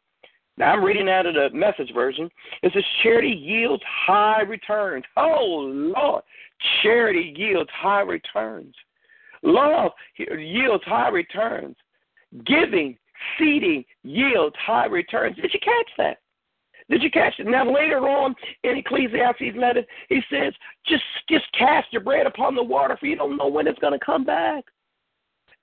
Now 0.57 0.73
I'm 0.73 0.83
reading 0.83 1.09
out 1.09 1.25
of 1.25 1.33
the 1.33 1.49
message 1.51 1.93
version. 1.93 2.29
It 2.61 2.71
says 2.73 2.83
charity 3.01 3.29
yields 3.29 3.83
high 4.05 4.41
returns. 4.41 5.03
Oh 5.17 5.91
Lord, 5.95 6.23
charity 6.81 7.33
yields 7.35 7.69
high 7.73 8.01
returns. 8.01 8.75
Love 9.41 9.91
yields 10.17 10.83
high 10.85 11.09
returns. 11.09 11.75
Giving, 12.45 12.97
seeding 13.37 13.83
yields 14.03 14.55
high 14.59 14.85
returns. 14.85 15.35
Did 15.35 15.53
you 15.53 15.59
catch 15.59 15.89
that? 15.97 16.17
Did 16.89 17.01
you 17.01 17.11
catch 17.11 17.33
it? 17.39 17.47
Now 17.47 17.65
later 17.71 18.07
on 18.07 18.35
in 18.63 18.77
Ecclesiastes 18.77 19.41
11, 19.41 19.85
he 20.09 20.21
says, 20.29 20.53
just 20.87 21.03
just 21.29 21.45
cast 21.57 21.87
your 21.91 22.01
bread 22.01 22.27
upon 22.27 22.55
the 22.55 22.63
water, 22.63 22.97
for 22.99 23.05
you 23.05 23.15
don't 23.15 23.37
know 23.37 23.47
when 23.47 23.67
it's 23.67 23.79
going 23.79 23.97
to 23.97 24.05
come 24.05 24.25
back. 24.25 24.65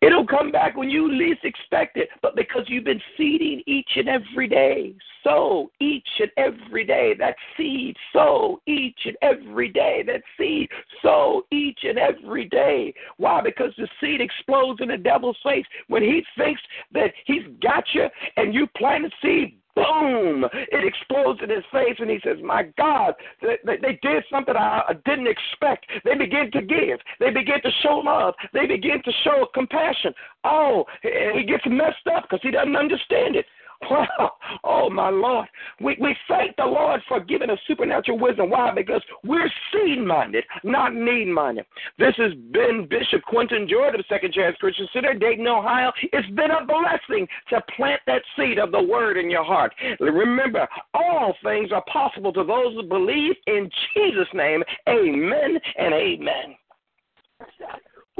It'll 0.00 0.26
come 0.26 0.50
back 0.50 0.76
when 0.76 0.88
you 0.88 1.12
least 1.12 1.44
expect 1.44 1.98
it, 1.98 2.08
but 2.22 2.34
because 2.34 2.64
you've 2.68 2.84
been 2.84 3.02
seeding 3.18 3.62
each 3.66 3.90
and 3.96 4.08
every 4.08 4.48
day. 4.48 4.94
Sow 5.22 5.70
each 5.78 6.08
and 6.20 6.30
every 6.38 6.84
day 6.84 7.14
that 7.18 7.36
seed. 7.54 7.96
Sow 8.12 8.60
each 8.66 8.98
and 9.04 9.16
every 9.20 9.68
day 9.68 10.02
that 10.06 10.22
seed. 10.38 10.70
Sow 11.02 11.42
each 11.52 11.80
and 11.82 11.98
every 11.98 12.46
day. 12.46 12.94
Why? 13.18 13.42
Because 13.42 13.74
the 13.76 13.88
seed 14.00 14.22
explodes 14.22 14.80
in 14.80 14.88
the 14.88 14.96
devil's 14.96 15.36
face 15.44 15.66
when 15.88 16.02
he 16.02 16.24
thinks 16.38 16.62
that 16.92 17.12
he's 17.26 17.44
got 17.62 17.84
you 17.92 18.06
and 18.38 18.54
you 18.54 18.66
plant 18.78 19.04
a 19.04 19.10
seed 19.20 19.59
boom, 19.80 20.44
it 20.52 20.84
explodes 20.84 21.40
in 21.42 21.50
his 21.50 21.64
face, 21.72 21.96
and 21.98 22.10
he 22.10 22.18
says, 22.24 22.36
My 22.42 22.64
God, 22.76 23.14
they, 23.40 23.56
they 23.64 23.98
did 24.02 24.24
something 24.30 24.54
I 24.56 24.92
didn't 25.04 25.28
expect. 25.28 25.86
They 26.04 26.14
begin 26.14 26.50
to 26.52 26.62
give, 26.62 26.98
they 27.18 27.30
begin 27.30 27.60
to 27.62 27.70
show 27.82 28.02
love, 28.04 28.34
they 28.52 28.66
begin 28.66 29.02
to 29.04 29.12
show 29.24 29.46
compassion. 29.54 30.12
Oh, 30.44 30.84
he 31.02 31.44
gets 31.44 31.64
messed 31.66 32.06
up 32.14 32.24
because 32.24 32.40
he 32.42 32.50
doesn't 32.50 32.76
understand 32.76 33.36
it. 33.36 33.46
Wow. 33.88 34.32
Oh, 34.64 34.90
my 34.90 35.10
Lord. 35.10 35.46
We, 35.80 35.96
we 36.00 36.16
thank 36.28 36.56
the 36.56 36.64
Lord 36.64 37.00
for 37.08 37.20
giving 37.20 37.50
us 37.50 37.58
supernatural 37.68 38.18
wisdom. 38.18 38.50
Why? 38.50 38.72
Because 38.74 39.00
we're 39.24 39.48
seed 39.72 40.04
minded, 40.04 40.44
not 40.64 40.92
need 40.92 41.26
minded. 41.28 41.66
This 41.98 42.14
has 42.16 42.32
been 42.52 42.88
Bishop 42.90 43.22
Quentin 43.22 43.68
Jordan 43.68 44.00
of 44.00 44.06
Second 44.08 44.32
Chance 44.32 44.56
Christian 44.58 44.88
Center, 44.92 45.14
Dayton, 45.14 45.46
Ohio. 45.46 45.92
It's 46.02 46.28
been 46.30 46.50
a 46.50 46.66
blessing 46.66 47.28
to 47.50 47.62
plant 47.76 48.00
that 48.06 48.22
seed 48.36 48.58
of 48.58 48.72
the 48.72 48.82
word 48.82 49.16
in 49.16 49.30
your 49.30 49.44
heart. 49.44 49.72
Remember, 50.00 50.66
all 50.94 51.34
things 51.44 51.70
are 51.72 51.84
possible 51.90 52.32
to 52.32 52.44
those 52.44 52.74
who 52.74 52.82
believe 52.82 53.36
in 53.46 53.70
Jesus' 53.94 54.28
name. 54.34 54.62
Amen 54.88 55.58
and 55.78 55.94
amen. 55.94 56.56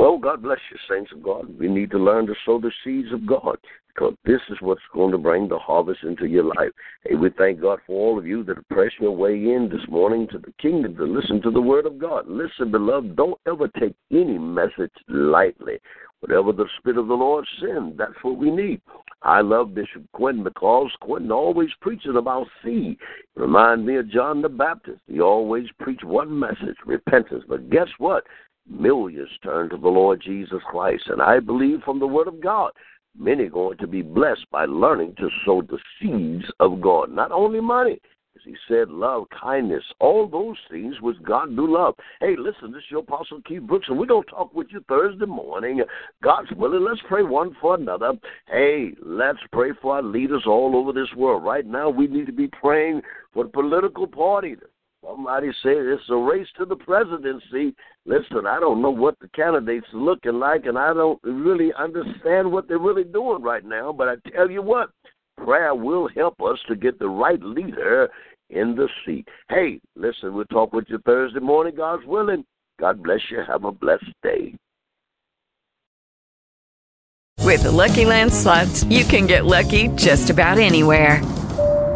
Well, 0.00 0.16
God 0.16 0.42
bless 0.42 0.60
you, 0.70 0.78
saints 0.88 1.12
of 1.12 1.22
God. 1.22 1.58
We 1.58 1.68
need 1.68 1.90
to 1.90 1.98
learn 1.98 2.26
to 2.28 2.34
sow 2.46 2.58
the 2.58 2.72
seeds 2.82 3.12
of 3.12 3.26
God 3.26 3.58
because 3.88 4.14
this 4.24 4.40
is 4.48 4.56
what's 4.60 4.80
going 4.94 5.12
to 5.12 5.18
bring 5.18 5.46
the 5.46 5.58
harvest 5.58 6.04
into 6.04 6.24
your 6.24 6.44
life. 6.44 6.70
Hey, 7.04 7.16
we 7.16 7.28
thank 7.36 7.60
God 7.60 7.80
for 7.86 7.92
all 7.92 8.18
of 8.18 8.26
you 8.26 8.42
that 8.44 8.56
are 8.56 8.64
pressing 8.70 9.02
your 9.02 9.14
way 9.14 9.34
in 9.34 9.68
this 9.70 9.86
morning 9.90 10.26
to 10.28 10.38
the 10.38 10.54
kingdom 10.58 10.96
to 10.96 11.04
listen 11.04 11.42
to 11.42 11.50
the 11.50 11.60
word 11.60 11.84
of 11.84 11.98
God. 11.98 12.26
Listen, 12.26 12.70
beloved, 12.70 13.14
don't 13.14 13.38
ever 13.46 13.68
take 13.78 13.94
any 14.10 14.38
message 14.38 14.90
lightly. 15.08 15.78
Whatever 16.20 16.52
the 16.52 16.66
Spirit 16.78 16.98
of 16.98 17.08
the 17.08 17.14
Lord 17.14 17.46
sends, 17.60 17.98
that's 17.98 18.14
what 18.22 18.38
we 18.38 18.50
need. 18.50 18.80
I 19.20 19.42
love 19.42 19.74
Bishop 19.74 20.02
Quentin 20.12 20.44
because 20.44 20.90
Quentin 21.02 21.30
always 21.30 21.68
preaches 21.82 22.16
about 22.16 22.46
seed. 22.64 22.96
Remind 23.36 23.84
me 23.84 23.96
of 23.96 24.08
John 24.08 24.40
the 24.40 24.48
Baptist. 24.48 25.00
He 25.08 25.20
always 25.20 25.66
preached 25.78 26.04
one 26.04 26.38
message, 26.38 26.76
repentance. 26.86 27.44
But 27.46 27.68
guess 27.68 27.88
what? 27.98 28.24
Millions 28.70 29.28
turn 29.42 29.68
to 29.70 29.76
the 29.76 29.88
Lord 29.88 30.22
Jesus 30.24 30.60
Christ. 30.70 31.04
And 31.08 31.20
I 31.20 31.40
believe 31.40 31.80
from 31.84 31.98
the 31.98 32.06
Word 32.06 32.28
of 32.28 32.40
God, 32.40 32.70
many 33.18 33.44
are 33.44 33.50
going 33.50 33.78
to 33.78 33.86
be 33.86 34.02
blessed 34.02 34.46
by 34.52 34.64
learning 34.64 35.14
to 35.18 35.28
sow 35.44 35.62
the 35.62 35.78
seeds 36.00 36.44
of 36.60 36.80
God. 36.80 37.10
Not 37.10 37.32
only 37.32 37.60
money, 37.60 37.98
as 38.36 38.42
he 38.44 38.54
said, 38.68 38.88
love, 38.88 39.24
kindness, 39.38 39.82
all 39.98 40.28
those 40.28 40.56
things 40.70 40.94
which 41.00 41.20
God 41.24 41.56
do 41.56 41.66
love. 41.66 41.94
Hey, 42.20 42.36
listen, 42.38 42.70
this 42.72 42.78
is 42.78 42.90
your 42.90 43.00
Apostle 43.00 43.42
Keith 43.46 43.62
Brooks, 43.62 43.86
and 43.88 43.98
we're 43.98 44.06
going 44.06 44.24
to 44.24 44.30
talk 44.30 44.54
with 44.54 44.68
you 44.70 44.84
Thursday 44.88 45.26
morning. 45.26 45.82
God's 46.22 46.50
willing, 46.52 46.84
let's 46.84 47.00
pray 47.08 47.22
one 47.22 47.56
for 47.60 47.74
another. 47.74 48.12
Hey, 48.46 48.92
let's 49.02 49.40
pray 49.52 49.70
for 49.82 49.96
our 49.96 50.02
leaders 50.02 50.44
all 50.46 50.76
over 50.76 50.92
this 50.92 51.12
world. 51.16 51.42
Right 51.42 51.66
now, 51.66 51.90
we 51.90 52.06
need 52.06 52.26
to 52.26 52.32
be 52.32 52.48
praying 52.48 53.02
for 53.34 53.44
the 53.44 53.50
political 53.50 54.06
party 54.06 54.54
Somebody 55.06 55.50
said 55.62 55.76
it's 55.76 56.02
a 56.10 56.16
race 56.16 56.46
to 56.58 56.66
the 56.66 56.76
presidency. 56.76 57.74
Listen, 58.04 58.46
I 58.46 58.60
don't 58.60 58.82
know 58.82 58.90
what 58.90 59.18
the 59.20 59.28
candidates 59.28 59.86
are 59.94 60.00
looking 60.00 60.38
like, 60.38 60.66
and 60.66 60.78
I 60.78 60.92
don't 60.92 61.18
really 61.22 61.72
understand 61.78 62.52
what 62.52 62.68
they're 62.68 62.78
really 62.78 63.04
doing 63.04 63.42
right 63.42 63.64
now. 63.64 63.92
But 63.92 64.08
I 64.08 64.16
tell 64.30 64.50
you 64.50 64.62
what, 64.62 64.90
prayer 65.38 65.74
will 65.74 66.08
help 66.14 66.34
us 66.42 66.58
to 66.68 66.76
get 66.76 66.98
the 66.98 67.08
right 67.08 67.42
leader 67.42 68.10
in 68.50 68.74
the 68.74 68.88
seat. 69.06 69.26
Hey, 69.48 69.80
listen, 69.96 70.34
we'll 70.34 70.44
talk 70.46 70.72
with 70.72 70.84
you 70.88 70.98
Thursday 71.06 71.40
morning, 71.40 71.74
God's 71.76 72.06
willing. 72.06 72.44
God 72.78 73.02
bless 73.02 73.20
you. 73.30 73.42
Have 73.46 73.64
a 73.64 73.72
blessed 73.72 74.12
day. 74.22 74.54
With 77.42 77.62
the 77.62 77.72
Lucky 77.72 78.04
Land 78.04 78.32
slots, 78.32 78.84
you 78.84 79.04
can 79.04 79.26
get 79.26 79.44
lucky 79.44 79.88
just 79.96 80.30
about 80.30 80.58
anywhere. 80.58 81.20